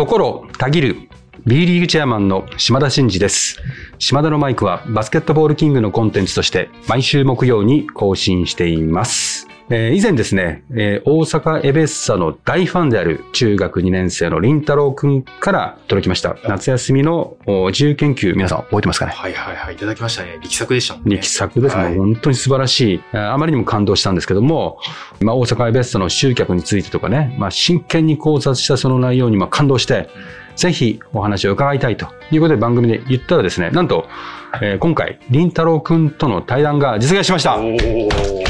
[0.00, 0.96] 心たぎる
[1.44, 3.60] B リーグチェアマンの島田真二です。
[3.98, 9.46] 島田のマイクはバスケットボールキングのコンテンツとして毎週木曜に更新しています。
[9.72, 16.36] えー以前ですね、えー大阪エベッサの大ファンである中学2年生の林太郎くんから届きました。
[16.44, 19.12] 夏休みのお自由研究、皆さん覚えてますかね？
[19.12, 19.74] はいはいはい。
[19.74, 20.38] いただきましたね。
[20.42, 21.16] 力作でしたもんね。
[21.18, 23.00] 力作ですね、はい本当に素晴らしい。
[23.16, 24.78] ああまりにも感動したんですけども、
[25.20, 30.08] まあ、大阪エベッサの集客についてとかね、まあ、真剣に考察したその内容にまあ感動して、
[30.56, 34.08] ぜひお話を伺いたいということで番組で言ったらですね、なんと、
[34.62, 37.56] えー今回、林太郎くんとの対談が実現しました。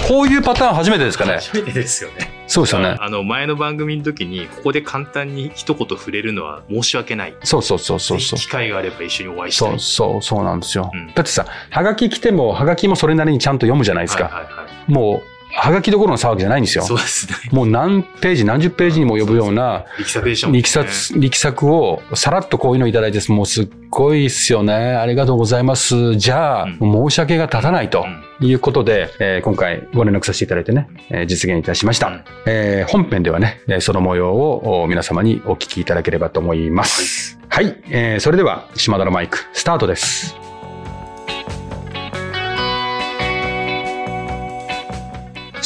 [0.09, 1.35] こういうパターン初めてですかね。
[1.35, 2.41] 初めてですよね。
[2.47, 2.97] そうですよね。
[2.99, 7.35] あの、前の番組の時に、ここで簡単に一言触れるのは申し訳ない。
[7.45, 8.39] そうそうそうそうそう。
[8.41, 9.69] 機会があれば一緒にお会いしたい。
[9.71, 10.91] そうそうそうなんですよ。
[10.93, 14.25] うんだってさ、はがき来ても、はがきもそれなりにちゃんと読むじゃないですか。
[14.25, 14.93] はいはいはい。
[14.93, 16.85] もう、はがきどころの騒ぎじゃないんですよ。
[16.85, 17.35] そうですね。
[17.53, 20.53] もう何ページ、何十ページにも及ぶような力作。
[21.19, 24.73] 力作、をさらっとこういうのいただいて、もうすっごいっすよね。
[24.75, 26.15] ありがとうございます。
[26.17, 28.05] じゃあ、うん申し訳が立たないと
[28.41, 32.09] うんいうことで、えー今回ご連絡させていただいてね、えー実現いたしました。
[32.09, 37.39] うんえー本編ではね、えーその模様をお皆様にお聞きいただければと思います。
[37.49, 40.50] はい、えーそれでは、島田のマイク、スタートです。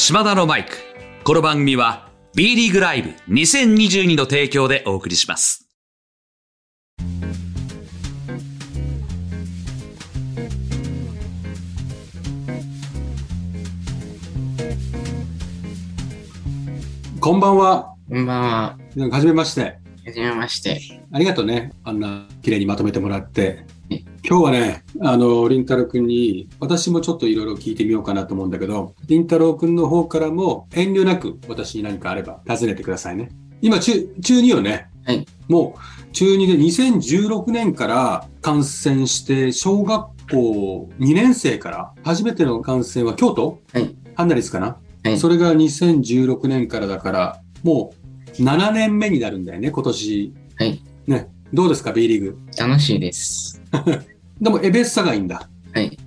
[0.07, 0.77] 島田のマイク。
[1.23, 5.67] この番組は B リーグライブ2022の提供でお送りします。
[17.19, 17.95] こんばんは。
[18.07, 18.77] こんばんは。
[19.09, 19.79] はじめまして。
[20.05, 20.79] はじめまして。
[21.11, 21.73] ありがとうね。
[21.83, 24.03] あんな綺麗にまとめてもらってえ？
[24.23, 33.29] 今日はね、あの、りんたろうくんに、私もちょっといろいろ聞いてみようかなと思うんだけど、りんたろうくんの方からも遠慮なく私に何かあれば尋ねてくださいね。
[33.61, 34.89] 今、中、中2よね。
[35.05, 35.25] はい。
[35.47, 43.59] もう、中2で2016年から感染して、小学校2年生から、初めての感染は京都？
[43.73, 43.95] はい。
[44.15, 44.77] ハンナリスかな？
[45.03, 47.93] はいそれが2016年からだから、も
[48.27, 50.33] う7年目になるんだよね、今年。
[50.57, 50.81] はい。
[51.05, 51.27] ね。
[51.53, 52.37] どうですか、B リーグ？
[52.57, 53.61] 楽しいです。
[54.41, 55.49] でも、エベッサがいいんだ。
[55.73, 55.97] はい。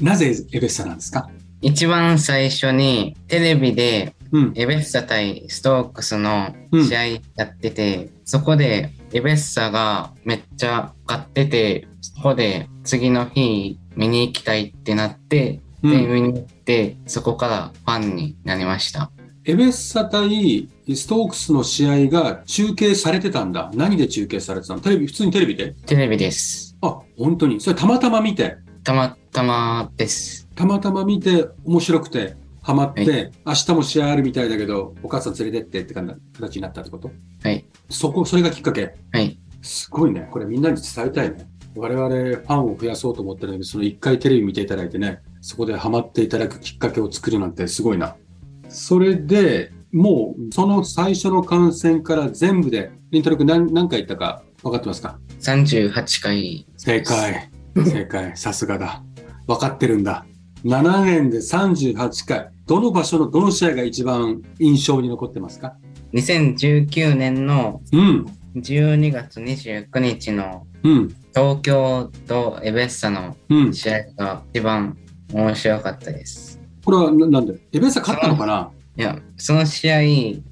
[0.00, 1.28] なぜエベッサなんですか？
[1.60, 4.52] 一番最初にテレビでうん。
[4.54, 19.10] エベッサ対ストークスのうん試合やってて、そこでエベッサがめっちゃ勝ってて、そこで次の日見に行きたいってなって、で、うん、見に行って、そこからファンになりました。
[19.44, 23.70] エベッサ対ストークスの試合が中継されてたんだ。
[23.74, 24.80] 何で中継されてたの？
[24.80, 25.72] テレビ、普通にテレビで？
[25.86, 26.67] テレビです。
[26.80, 27.60] あ、本当に。
[27.60, 30.48] それたまたま見て、たまたまです。
[30.54, 37.10] たまたま見て、面白くて、ハマって、は明日も試合あるみたいだけど、お母さん連れてってって感じ形になったってこと？
[37.42, 37.64] はい。
[37.88, 38.94] そこ、それがきっかけ？
[39.12, 39.38] はい。
[39.62, 40.28] すごいね。
[40.30, 41.48] これみんなに伝えたいね。
[41.74, 48.16] 我々ファンを増やそうと思ってるのに、その一回テレビ見ていただいてね、そこでハマっていただくきっかけを作るなんてすごいな。
[48.68, 55.18] それで、もう、その最初の観戦から全部で、リントロ君何何回行ったか分かってますか？
[55.40, 56.66] 38回。
[56.76, 57.50] 正解。
[57.76, 58.36] 正解。
[58.36, 59.02] さすがだ。
[59.46, 60.26] 分かってるんだ。
[60.64, 62.50] 7年で38回。
[62.66, 65.76] どの場所のどの試合が一番印象に残ってますか
[66.12, 68.26] ？2019年のうん。
[68.56, 71.08] 12月29日のうん。
[71.34, 73.72] 東京とエベッサのうん。
[73.72, 74.96] 試合が一番
[75.32, 76.60] 面白かったです。
[76.84, 77.54] これはななんで？
[77.72, 78.70] エベッサ勝ったのかな？
[78.96, 79.98] いや、その試合、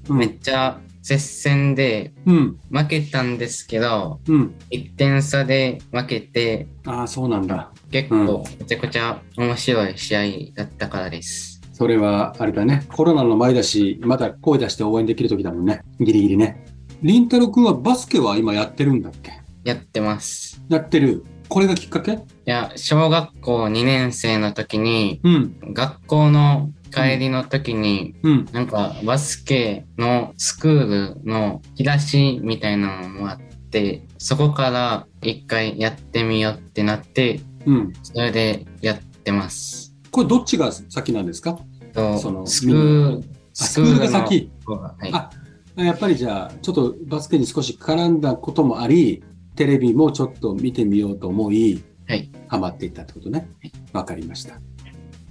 [0.09, 2.59] うんめっちゃ接戦でうん。
[2.69, 4.55] 負けたんですけど、うん。
[4.71, 7.71] 1点差で負けて、ああ、そうなんだ。
[7.91, 10.21] 結構めちゃくちゃ面白い試合
[10.53, 11.61] だったからです。
[11.71, 12.85] それは、あれだね。
[12.89, 15.79] コロナの前だし、まだ声出して応援できる時だもんね。
[16.01, 16.65] ギリギリね。
[17.01, 19.31] りんたろうくんはバスケは今やってるんだっけ？
[19.63, 20.61] やってます。
[20.67, 21.23] やってる。
[21.47, 22.11] これがきっかけ？
[22.11, 25.73] いや、小学校2年生の時に、うん。
[25.73, 28.45] 学校の帰りの時に、うん。
[28.51, 33.39] なんかバスケのスクールの引き出しみたいなのもあっ
[33.69, 37.93] て、そこから一回やってみようってなって、うん。
[38.03, 39.95] それでやってます。
[40.11, 41.59] これどっちが先なんですか？
[41.93, 43.21] とそのスクール、あ
[43.53, 44.51] スクールが先。
[44.67, 45.11] のはい。
[45.13, 45.29] あ
[45.75, 49.23] やっぱりじゃあ、ちょっとバスケに少し絡んだこともあり、
[49.55, 52.31] テレビもちょっと見てみようと思い、はい。
[52.47, 53.47] ハマっていったってことね。
[53.93, 54.59] わかりました。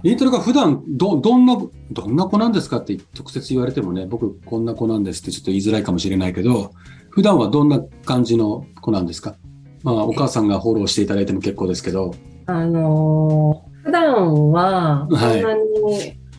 [0.03, 1.57] リントルが普段ど、どんな、
[1.91, 6.71] どんな子なんですかって直接言われてもね、僕こんな子なんですってちょっと言いづらいかもしれないけど、
[7.09, 9.35] 普段はどんな感じの子なんですか？
[9.83, 12.13] まあ、お母さんがフォローしていただいても結構ですけど。
[12.45, 15.61] あのー普段は、そはいんなに、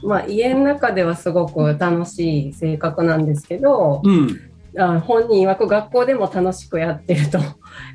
[0.02, 4.38] まあ、家の中ではすごく楽しい性格なんですけど、うん。
[4.78, 7.38] あ本人曰く学校でも楽しくやってると。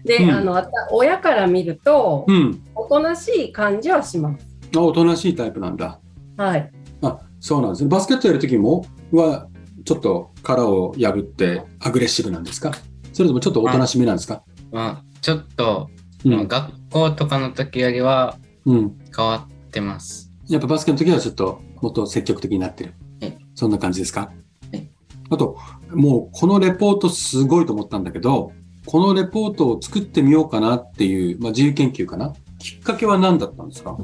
[0.04, 2.64] で、うんあの親から見ると、うん。
[2.74, 4.53] おとなしい感じはします。
[4.76, 6.00] あ、おとなしいタイプなんだ。
[6.38, 6.72] はい。
[7.02, 7.90] あ、そうなんですね。
[7.90, 9.48] バスケットやるときも、は、
[9.86, 12.72] ちょっと殻を破ってアグレッシブなんですか？
[13.12, 14.44] それともちょっとおとなしめなんですか？
[14.72, 15.90] まあ、ちょっと、
[16.24, 16.34] うん。
[16.34, 18.98] まあ学校とかの時よりはうん。
[19.16, 20.32] 変わってます。
[20.48, 23.38] やっぱバスケの時はちょっともっと積極的になってるはい。
[23.56, 24.32] そんな感じですか？
[24.72, 24.90] はい
[25.30, 25.58] あと、
[25.92, 28.52] もうこのレポートすごいと思ったんだけど、
[28.86, 32.34] このレポートを作ってみようかなっていう、まあ自由研究かな？
[32.60, 33.98] きっかけは何だったんですか？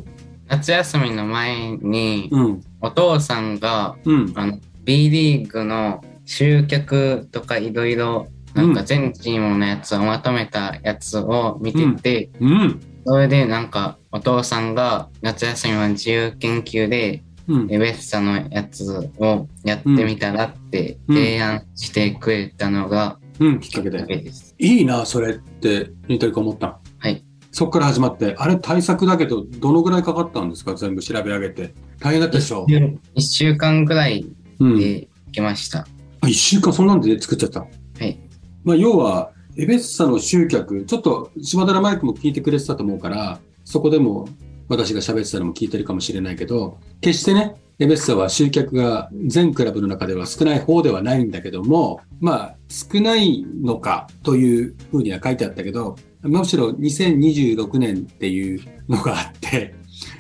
[0.50, 2.62] 夏休みの前に、うん。
[2.82, 4.34] お父さんが、うん。
[4.36, 12.80] あの、B リーグの集客とかいろいろ、なんか全チームのやつをまとめたやつを見てて、うん。
[13.06, 17.72] それでなんかお父さんが夏休みの自由研究でうん。
[17.72, 23.60] エベッサのやつをやってみたらってうん提案してくれたのがうん。
[23.60, 24.32] きっかけで。
[24.32, 24.56] す。
[24.58, 26.79] いいな、それって、ニトリ君思った。
[27.60, 27.66] はい。
[27.66, 30.76] そこから始まって、あれ対策だけど、どのぐらいかかったんですか？
[30.76, 31.74] 全部調べ上げて。
[32.00, 32.66] 大変だったでしょ？
[33.16, 34.26] 一週間ぐらい
[34.60, 34.80] うん。
[34.80, 35.86] できました。
[36.22, 37.60] あ、一週間そんなんで作っちゃった？
[37.60, 37.68] は
[38.00, 38.18] い。
[38.64, 44.30] まあ、要は、エベッサの集客、ちょっと島田マイクも聞いてくれてたと思うから、そこでも
[44.70, 59.76] 私が喋ってたのも聞いてるかもしれないけど、決してね、エベッサは集客が全クラブの中では少ない方ではないんだけども、まあ、少ないのかというふうには書いてあったけど、むしろ2026年っていうのがあって、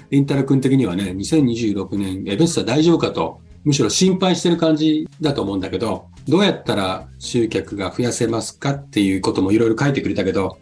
[0.09, 10.57] リンタル君的にはね、2026年エベッサ大丈夫かと、むしろ心配してる感じだと思うんだけど、どうやったら集客が増やせますかっていうこともいろいろ書いてくれたけど、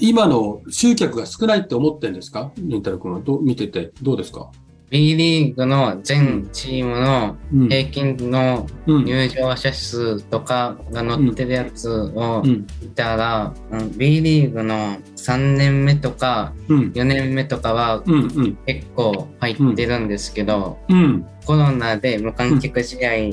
[0.00, 2.52] 今の集客が少ないって思ってるんですか？
[2.56, 3.20] リンタル君は。
[3.20, 4.50] ど見ててどうですか？
[4.90, 7.68] B リーグの全チームのうん。
[7.68, 9.04] 平均のうん。
[9.04, 12.66] 入場者数とかが載ってるやつをうん。
[12.82, 16.92] 見たら、うん B リーグの3年目とかうん。
[16.92, 18.02] 4年目とかは。
[18.66, 21.26] 結構入ってるんですけど、うん。
[21.44, 23.30] コロナで無観客試合。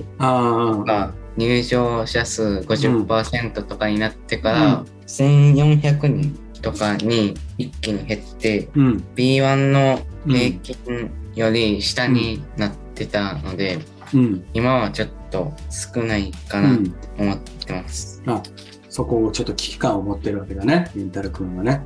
[0.84, 9.04] が入場者数50%とかになってから、1400人とかに一気に減って、うん。
[9.16, 13.80] B1 の平均より下になってたので、
[14.14, 14.46] うん。
[14.54, 16.62] 今はちょっと少ないかう。
[16.64, 18.24] なんと思ってます。
[18.26, 18.42] あ、
[18.90, 21.82] そこをちょっと危機感を持ってるわけだね、リンタル君はね。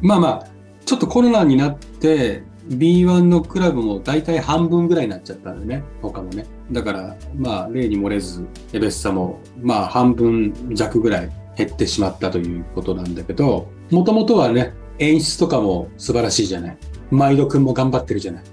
[0.00, 0.46] まあまあ、
[0.84, 6.46] ちょっとコロナになって、B1 のクラブも大体半分ぐらいになっちゃったんだよね、他もね。
[6.72, 16.78] だから、まあ、例に漏れず、エベッサも、まあ、半分弱ぐらい減ってしまったということなんだけど、もともとはね、演出とかも素晴らしいじゃない。
[17.10, 18.44] 毎度君も頑張ってるじゃない。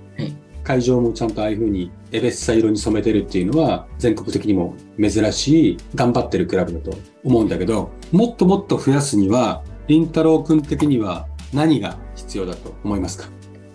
[0.72, 13.30] はい会場もちゃんとああいう風にエベッサ色に染めてるっていうのは全国的にも珍しい頑張ってるクラブだと思うんだけどもっともっと増やすには凛太郎君的には何が必要だと思いますか？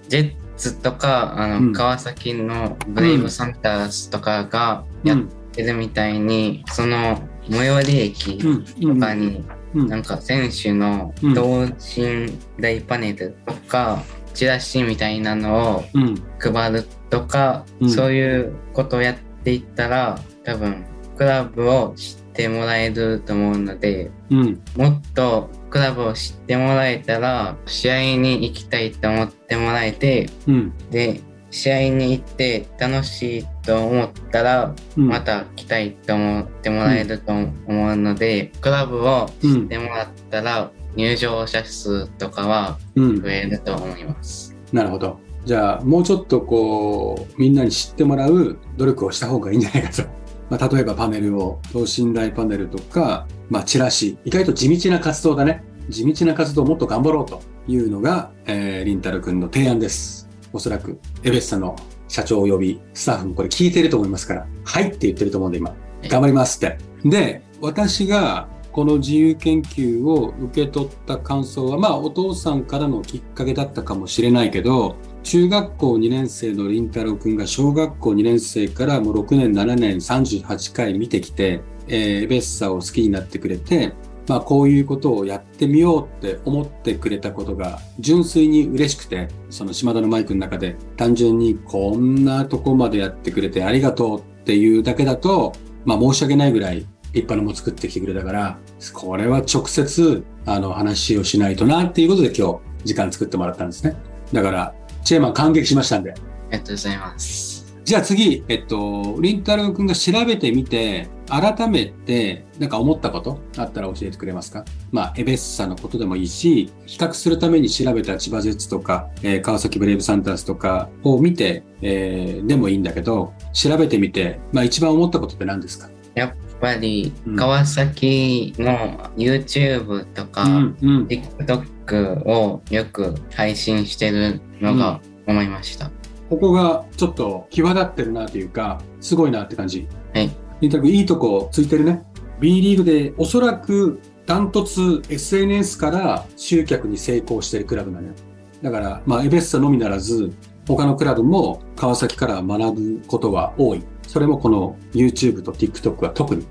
[0.09, 1.73] ジェッツとか、あの、うん。
[1.73, 5.19] 川崎のブレイブサンターズとかがやっ
[5.53, 7.21] てるみたいに、その
[7.51, 8.95] 最寄り駅うん。
[8.95, 9.45] とかに、
[9.75, 9.89] うん。
[9.89, 11.35] なんか選手のうん。
[11.35, 14.03] 同心大パネルとか、
[14.37, 16.15] チラシみたいなのをうん。
[16.39, 17.91] 配るとか、うん。
[17.91, 20.85] そういうことをやっていったら、多分、
[21.17, 24.63] クラブを知ってもらえると思うので、うん。
[24.77, 30.73] もっとクラブを知ってもらえたら、試合に行きたいと思ってもらえて、うん。
[30.91, 35.09] で、試合に行って楽しいと思ったら、うん。
[35.09, 43.23] また来たいと思ってもらえると思うので、クラブを知ってもらったら、入場者数とかはうん。
[43.23, 44.57] 増えると思います。
[44.73, 45.19] なるほど。
[45.45, 50.03] じゃあもうちょっとこうみんなに知ってもらう努力をした方がいいんじゃないかと、
[50.51, 54.19] まあ、例えばパネルを等身大パネルとか、まあ、チラシ。
[54.25, 55.63] 意外と地道な活動だね。
[55.89, 60.29] 地道な活動をもっと頑張ろうというのが、えー、リンタル君の提案です。
[60.53, 61.77] おそらくエベッサの
[62.09, 65.75] 社長及びスタッフもこれ聞いてると思いますからはいって言ってると思うんで今。
[66.09, 66.79] 頑張りますって。
[67.05, 83.95] で私がこの自由研究を受け取った感想は、まあ、お父さんからのきっかけだったかもしれないけど、中学校2年生の凛太郎くんが小学校2年生からもう6年、7年、38回見てきて、えー、ベッサを好きになってくれて、
[84.29, 95.55] まあ、こういうことをやってみようって思ってくれたことが純粋に嬉しくて、その島田のマイクの中で単純にこんなとこまでやってくれてありがとうっていうだけだと、
[95.87, 98.59] まあ申し訳ないぐらい立派なもの作ってきてくれたから、
[98.93, 103.97] これは直接、あの、話をしないとなっていうことで今日、時間作ってもらったんですね。
[104.33, 106.15] だから、チェーマン感激しましたんで、あ
[106.53, 107.57] りがとうございます。
[107.85, 114.65] じゃあ次、えっと、りんたろうくんが調べてみて、改めて、なんか思ったことあったら教えてくれますか？
[114.91, 125.89] まあ、エベッサのことでもいいし、比較するために調べた千葉ジェッツとか、えー川崎ブレイブサンタースとかを見て、えーでもいいんだけど、調べてみて、まあ一番思ったことって何ですか？
[126.15, 130.45] やっぱりうん川崎の YouTube とか。
[130.81, 135.91] TikTok をよく配信してるのが思いました。
[136.29, 139.87] ここがちょっと際立ってるなというか、すごいなって感じ。
[140.15, 140.31] はい。
[140.61, 142.03] りんたくんいいとこついてるね。
[142.41, 148.15] B リーグでおそらくダントツ SNS から集客に成功してるクラブなのよ。
[148.63, 150.33] だから、まあ、エベッサのみならず、
[150.67, 153.85] 他のクラブも川崎から学ぶことは多い。
[154.07, 156.47] それもこの YouTube と TikTok は特に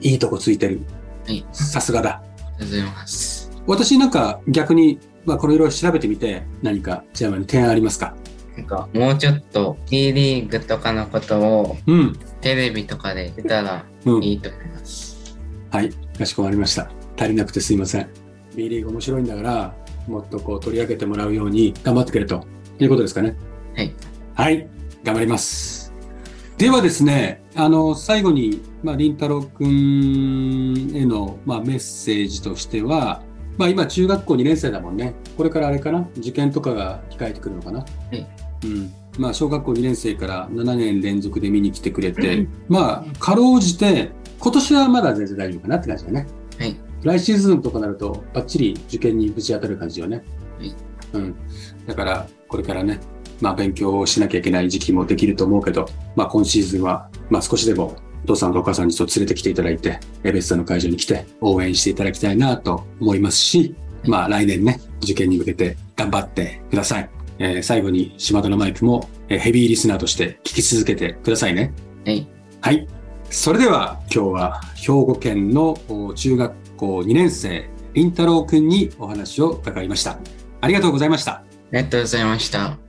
[0.00, 0.80] いいとこついてる。
[1.26, 1.44] はい。
[1.52, 2.10] さすがだ。
[2.10, 3.50] ありがとうございます。
[3.66, 8.14] 私なんか逆に、まあ、これいろいろ調べてみて何かジャーマンに提案ありますか？
[8.56, 12.18] なんかもうちょっと T リーグとかのことをうん。
[12.40, 14.22] テレビとかで出たらうん。
[14.22, 15.38] いいと思います。
[15.70, 16.90] はい、かしこまりました。
[17.16, 18.08] 足りなくてすいません。
[18.54, 19.74] B リーグ面白いんだから、
[20.06, 22.46] もっとこう取り上げてもらうように頑張ってくれと
[22.78, 23.34] いうことですかね。
[23.74, 23.94] はい。
[24.34, 24.68] はい、
[25.02, 25.83] 頑張ります。
[26.56, 33.22] ではですね、あの、最後に、まあ、りんたろうくんへの、まあ、メッセージとしては、
[33.58, 35.14] まあ、今、中学校2年生だもんね。
[35.36, 36.08] これからあれかな？
[36.16, 37.80] 受験とかが控えてくるのかな？
[37.80, 38.26] はい。
[38.64, 38.92] うん。
[39.18, 46.26] まあ、小学校2年生から7年連続で見に来てくれて、まあ、かろうじて、今年はまだ全然大丈夫かなって感じだね。
[46.58, 46.76] はい。
[47.02, 50.24] 来シーズンとかなると、バッチリ受験にぶち当たる感じよね。
[50.58, 50.74] はい。
[51.12, 51.34] うん。
[51.86, 53.00] だから、これからね、
[53.40, 63.74] まあ、勉強をしなきゃいけない時期もできると思うけど、まあ、今シーズンは、まあ、少しでも、お父さんとお母さんにちょっと連れてきていただいて、エベッサの会場に来て、応援していただきたいなと思いますし、
[64.06, 67.10] まあ、来年ね、受験に向けて頑張ってください。
[67.38, 71.72] えー最後に、島田のマイクも、えーヘビーリスナーとして聞き続けてくださいね。
[72.06, 72.26] はい。
[72.60, 72.88] はい。
[73.30, 80.18] それでは今日は兵庫県のお中学校2年生、りんたろうくんにお話を伺いました。
[80.60, 81.32] ありがとうございました。
[81.32, 82.83] ありがとうございました。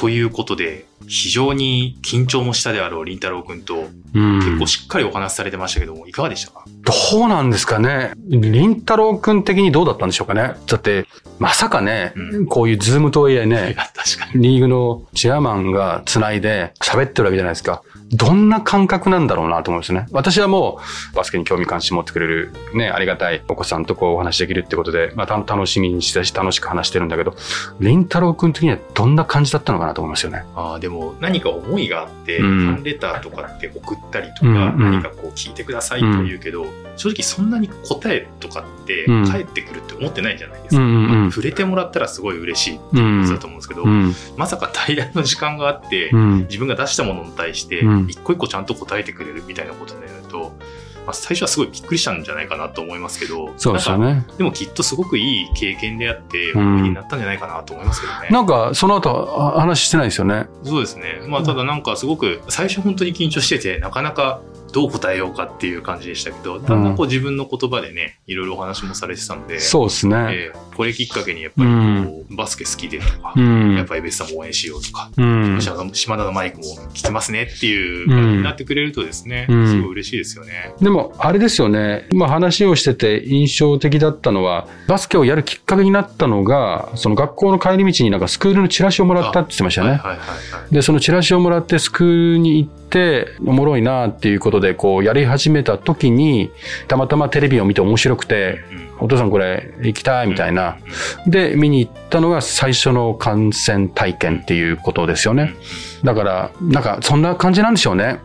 [0.00, 6.64] ということで、非常に緊張もしたであろうりんたろうくんと、うん結構しっかりお話しされてましたけども、いかがでしたか？
[7.12, 8.12] どうなんですかね。
[8.28, 10.54] りんたろうくん的にどうだったんでしょうかね。
[10.66, 11.06] だって、
[11.38, 13.76] まさかね、うんこういうズームとはいえいね。
[14.34, 17.82] リーグのチェアマンが繋いで喋ってるわけじゃないですか。
[18.12, 20.06] どんな感覚なんだろうなと思うんですね。
[20.10, 20.80] 私はも
[21.12, 27.36] うバスケに興味関心持ってくれるね、ありがたいお子さんとこうお話できるってことで、まあた楽しみにしてたし楽しく話してるんだけど、
[27.78, 30.42] りんたろうくん的にはどんな感じだったのかなと思いますよね。
[30.56, 32.66] ああ、でも何か思いがあって、うん。
[32.66, 36.66] ファンレターとかって送ったりとか、何かこう聞いてくださいと言うけど、
[36.96, 39.26] 正直そんなに答えとかってうん。
[39.26, 40.82] 返ってくるって思ってないじゃないですか。
[40.82, 41.30] うんうんうん。
[41.30, 44.14] 触れてもらったらすごい嬉しいってうんことだと思うんですけど、うん。
[44.36, 46.38] まさか対談の時間があって、うん。
[46.42, 48.06] 自分が出したものに対してうん。
[48.08, 50.52] 一個一個ちゃんと答えてくれるみたいなことになると、
[51.10, 54.24] まあ、最初はすごいびっくりしたんじゃないかなと思いますけどそうですよね。
[54.38, 58.28] でもきっとすごくいい経験であってうん思い出になったんじゃないかなと思いますけどね。
[58.30, 60.46] なんか、その後、あ話してないですよね。
[60.62, 61.20] そうですね。
[61.26, 64.40] まあ、ただなんかすごく、最初本当に緊張してて、なかなか
[64.72, 70.16] どう答えようかっていう感じでしたけど、だんだんこう自分の言葉でね、いろいろお話もされてたので、そうですね。
[70.30, 71.70] えーこれきっかけにやっぱり
[72.06, 73.76] こう、バスケ好きでとか、うん。
[73.76, 75.60] やっぱりベスさんも応援しようとか、うん。
[75.60, 80.72] 島田島田のマイクも聞きますねっていう感じになってくれるとですね、うんすごい嬉しいですよね。
[80.80, 82.06] でも、あれですよね。
[82.12, 89.96] 今話をしてて印象的だったのは、バスケをやるきっかけになったのが、その学校の帰り道になんかスクールのチラシをもらったって言ってましたよね。
[89.96, 90.26] はいはいはい
[90.62, 90.74] はい。
[90.74, 96.50] で、そのチラシをもらってスクールに行って、おもろいなっていうことで、こう、やり始めた時に、
[96.88, 100.76] たまたまテレビを見て面白くて、うんお父さんこれ行きたいみたいな。
[101.26, 105.54] で、見に行ったのが最初の観戦体験っていうことですよね。
[106.04, 108.20] だから、なんか、そんな感じなんでしょうね。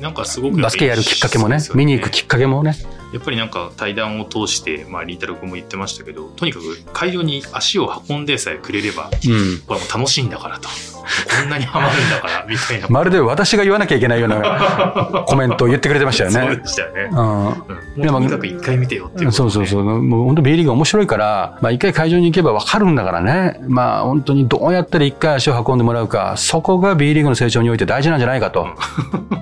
[0.00, 2.74] なんかすごくバスケやるきっかけもね見に行くきっかけもね。
[3.16, 9.62] やっぱりなんか対談を通して、まあ、リータロ君も言ってましたけど、とにかく会場に足を運んでさえくれれば、うん。
[9.66, 10.68] これもう楽しいんだからと。
[10.68, 12.88] こんなにハマるんだから、 みたいな。
[12.90, 16.56] まるで私が言わなきゃいけないような コメントを言ってくれてましたよそうね。
[16.56, 17.08] でしたよね。
[17.96, 18.06] うん。
[18.06, 19.84] とにかく一回見てよっていうことそうそうそう。
[19.84, 23.60] もう本当 B リーグ面白いから、まあ一回会場に行けばわかるんだからね。
[23.68, 28.66] まあ本当にどうやったら一回足を運んでもらうか、そこが B リーグの成長において大事なんじゃないかと。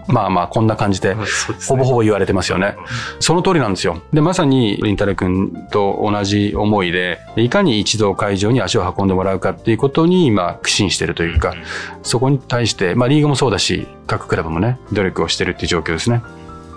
[0.09, 1.17] まあまあこんな感じで、
[1.67, 2.77] ほぼほぼ言われてますよね。
[3.21, 4.01] その通りなんですよ。
[4.13, 11.55] で、まさに、りんたろ君と同じ思いで、いかに一度会場に足を運んでもらうかっていうことに今、苦心してるというか、
[12.03, 16.23] そこに対して、まあリーグもそうだし、各クラブもね、努力をしてるっていう状況ですね。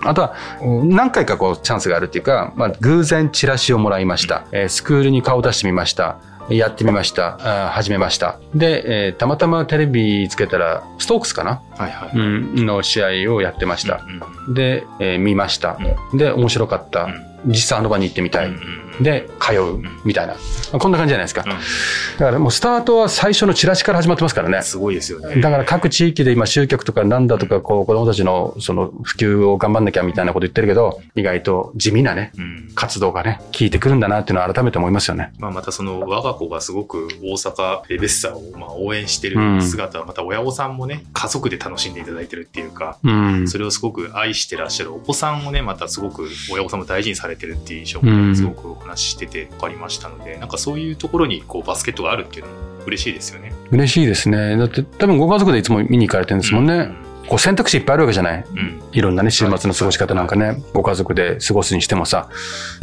[0.03, 4.45] あとは、何回かこうチャンスがあるっていうか、まあ偶然チラシをもらいました。
[4.51, 6.17] えースクールに顔を出してみました。
[6.49, 7.65] やってみました。
[7.67, 8.39] あ始めました。
[8.55, 12.17] で、えーたまたまテレビつけたら、ストークスかな、はいはい。
[12.17, 14.01] うん、の試合をやってました。
[14.47, 15.77] うんで、えー見ました。
[16.13, 17.09] で、面白かった。
[17.45, 18.47] 実際あの場に行ってみたい。
[18.47, 19.81] うんうんで、通う。
[20.05, 20.35] みたいな。
[20.79, 21.43] こんな感じじゃないですか。
[21.45, 21.57] うん
[22.17, 24.61] だからもうスタートは最初のチラシから始まってますからね。
[24.63, 25.39] すごいですよね。
[25.39, 35.31] だから各地域で今集客とかなんだとか、こう子供たちのその普及を頑張んなきゃみたいなこと言ってるけど、意外と地味なね、うん活動がね、効いてくるんだなっていうのは改めて思いますよね。
[35.37, 43.47] まあ、またその我が子がすごく大阪エベッサをまあ応援してうんる姿はまた親御さんもね家族で楽しんでいただいてるっていうかうん。
[43.47, 53.51] それをすごく愛してらっしゃるお子さんをねまたすごく親御さんも大事にされてるっていう印象うんもすごくお話ししてて分かりましたのでなんかそういうところにこうバスケットがあるっていうのも嬉しいですよね。
[53.71, 54.55] 嬉しいですね。
[54.57, 56.89] だって多分ご家族でいつも見に行かれてるんですもんね。
[57.27, 58.45] こう選択肢いっぱいあるわけじゃない？
[58.49, 58.59] うん。
[58.59, 62.29] うんいろんなね、週末の過ごし方なんかね、ご家族で過ごすにしてもさ、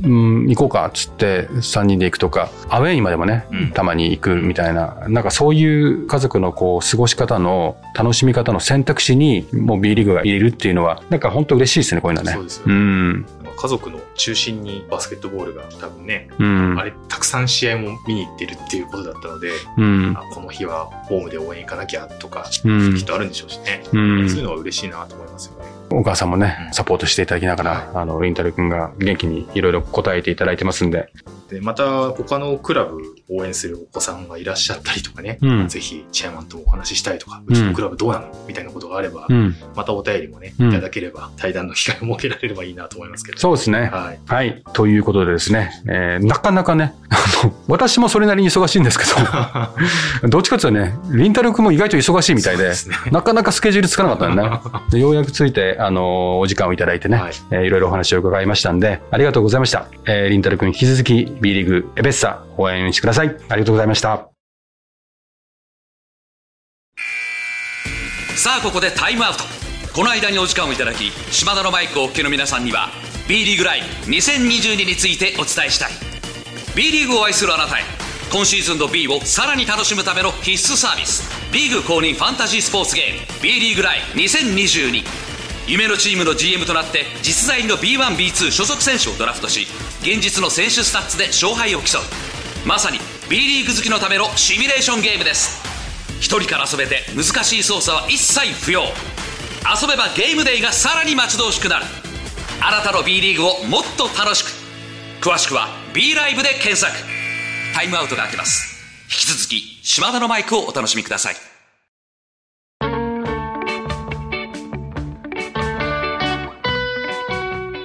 [0.05, 12.33] うん、行こうかっつって3人で行くとか、アウェイにまでもねうん、たまに行くみたいな、なんかそういう家族のこう過ごし方の楽しみ方の選択肢にもう B リーグが入れるっていうのは、なんか本当嬉しいですね、こういうのはね。
[12.35, 13.27] そうですよねうん。
[13.57, 16.85] 家族の中心にバスケットボールが多分ね、うんあ。
[16.85, 20.23] れたくさん試合も見に行ってるっていうことだったので、うんあ。
[20.33, 23.83] この日はホームで応援行かなきゃとか、うんきっとあるんでしょうしね。
[23.93, 25.65] うんそういうのは嬉しいなと思いますよね。
[25.91, 31.11] お母さんもねう、んサポートしていただきながら、あの、リンタル君が元気にいろいろ答えていただいてますんで、
[31.55, 39.55] で、また他のクラブ応援するお子さんがいらっしゃったりとかね、うんぜひチェアマンともお話ししたいとか、うちのクラブどうなのみたいなことがあれば、うん。
[39.75, 43.39] またお便りもね、うんいただければ、対談の機会を設けられればいいなと思いますけど。
[43.39, 43.91] そうですね。
[43.93, 44.19] はい。
[44.27, 44.63] はい。
[44.73, 46.95] ということでですね、えーなかなかね、
[47.69, 49.05] 私もそれなりに忙しいんですけ
[50.23, 52.75] ど、 どっちかというとね、リンタル君も意外と忙しいみたいで、ね。
[53.11, 54.61] なかなかスケジュールつかなかったんだよね。
[54.91, 59.87] でようやくついて、あのお時間をいただいてね、はいえーいろいろお話を伺いましたんで、ありがとうございました。
[60.07, 63.29] えーリンタル君引き続き B リーグエベッサ応援してください。
[63.29, 64.31] ありがとうございました。
[68.35, 69.45] さあここでタイムアウト
[69.95, 72.89] この間にお時間をいただき島田のマイクをお聞きの皆さんには
[73.29, 75.91] B リーグライブ2022についてお伝えしたい
[76.77, 77.83] B リーグを愛するあなたへ
[78.31, 85.05] 今シーズンの B をさらに楽しむための必須サービスリーグ公認ファンタジースポーツゲーム B リーグライブ2022
[85.67, 89.67] 夢のチームの GM となって実在の B1B2 所属選手をドラフトし
[90.05, 92.03] 現実の選手スタッツで勝敗を競う。
[92.67, 92.99] まさに
[93.31, 95.63] B リーグ好きのためのシミュレーションゲームです。
[96.21, 98.83] 一人から遊べて難しい操作は一切不要。
[98.83, 101.87] 遊べばゲームデイがさらに待ち遠しくなる。
[102.61, 104.51] あなたの B リーグをもっと楽しく。
[105.23, 106.93] 詳しくは B ライブで検索。
[107.75, 108.75] タイムアウトが明けます。
[109.05, 111.37] 引き続き島田のマイクをお楽しみください。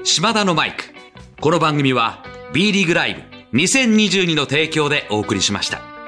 [0.04, 0.99] 島田のマイク。
[1.42, 2.22] この番組は
[2.54, 5.99] B リーグライブ2022の提供でお送りしました。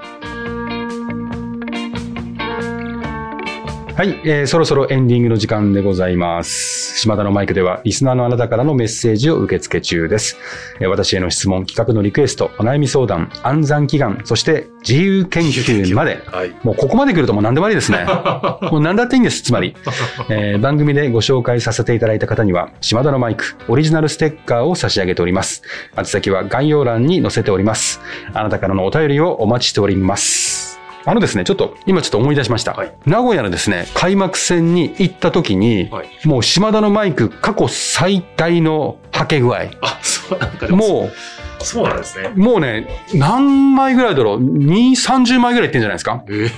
[3.96, 7.00] はい、えーそろそろエンディングの時間でございます。
[7.00, 10.38] 島田のマイクでは、リスナーのあなたからのメッセージを受け付け中です。
[10.80, 16.56] えー私への質問、企画のリクエスト、お悩み相談、暗算祈願、そして自由研究まで、はい。
[16.64, 18.06] もうここまで来るともう何でもありですね。
[18.72, 19.76] もう何だっていいんです、つまり。
[20.30, 25.64] えー番組でご紹介させていただいた方には、島田のマイク、オリジナルステッカーを差し上げております。
[25.98, 28.00] 宛先は概要欄に載せております。
[28.34, 30.41] あなたからのお便りをお待ちしております。
[31.06, 32.74] あのですね、ちょっと、今ちょっと思い出しました。
[32.74, 36.10] はい名古屋のですね、開幕戦に行った時に、はい。
[36.26, 39.60] もう島田のマイク過去最大のはけ具合。
[39.82, 41.10] あ、そう、なんかでも、も
[41.60, 42.32] そうなんですね。
[42.36, 46.24] う、もうね、何枚ぐらいだろう ?2、30枚ぐらいいってんじゃないですか？
[46.30, 46.50] え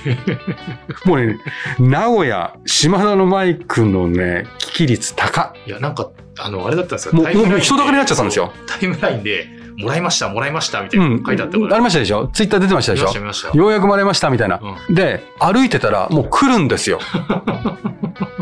[1.08, 1.36] もうね、
[1.78, 7.14] 名古屋、島田のマイクのね、危機率高いや、なんか、あの、あれだったんですよ。
[7.14, 8.52] もうもう人だかりになっちゃったんですよ。
[8.66, 9.46] タイムラインで、
[9.78, 11.24] もらいました、もらいました、みたいなうん。
[11.24, 11.74] 書いてあったから。
[11.74, 12.28] ありましたでしょ？
[12.32, 13.56] ツイッター出てましたでしょ。
[13.56, 14.60] ようやくもらいましたみたいな。
[14.90, 17.00] うで、歩いてたらもう来るんですよ。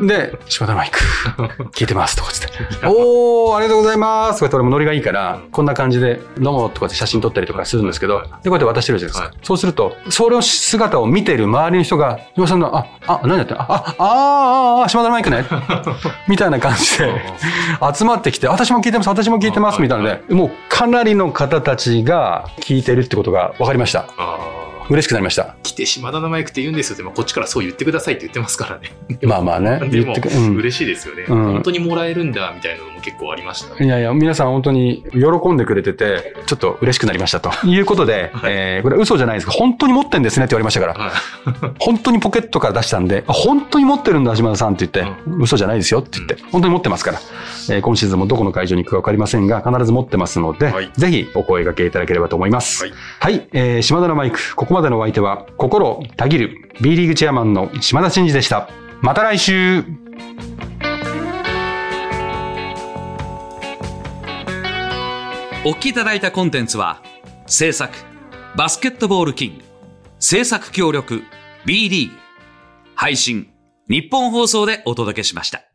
[0.02, 0.98] で、島田マイク、
[1.72, 2.48] 聞いてますとかつっ
[2.80, 2.86] て。
[2.86, 9.26] おー、ありがとうございますとかって俺もノリがいいから、こんな感じで、どうもとかって写真撮ったりとかするんですけど、で、こうやって渡してるじゃないですか。
[9.28, 13.62] はいそうすると、その姿を見てる周りの人が、島田さんの、あ、あ、何やってんの？
[13.62, 15.44] あ、あ、あーあー、島田マイクね。
[16.28, 17.22] みたいな感じで、
[17.94, 24.06] 集まってきて、私も聞いてます、私も聞いてます、みたいなので、もうかなりのの方たちが聞いてるってことが分かりました。
[24.16, 24.38] あ
[24.88, 25.56] 嬉しくなりました。
[25.62, 28.90] 来て島田のマイクって言うんですよって、まあ、こっちからそう言ってくださいって言ってますからね。
[29.22, 29.80] まあまあね。
[29.88, 33.86] でもうん嬉しいですよね、うん本当にもらえるんだみたいなのも結構ありましたね。
[33.86, 39.52] いやいや、皆さん本当に喜んでくれてて、ちょっと嬉しくなりましたということで、はいえーこれ嘘じゃないですか。
[39.52, 40.94] 本当に持ってんですねって言われましたから。
[40.94, 41.12] はい
[41.78, 47.18] 本当にポケットから出したんで、あ本当に持ってるんだ、島田さんって言って、嘘じゃないですよって言って、本当に持ってますから、
[47.70, 52.84] えー今シーズンもどこの会場に行くか分かりませんが、必ず持ってますので、はいぜひお声掛けいただければと思います。
[52.84, 58.70] はいはい、えー島田のマイク、ここまでのお相手は、心たぎる B リーグチェアマンの島田真二でした。
[59.02, 59.84] また来週
[65.64, 67.02] お聞きいただいたコンテンツは
[67.46, 67.92] 制作
[68.56, 69.64] バスケットボールキング
[70.18, 71.22] 制作協力
[71.66, 72.16] B リーグ
[72.94, 73.50] 配信
[73.88, 75.71] 日本放送でお届けしました。